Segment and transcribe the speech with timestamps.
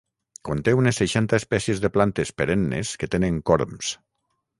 [0.47, 3.93] Conté unes seixanta espècies de plantes perennes que tenen corms.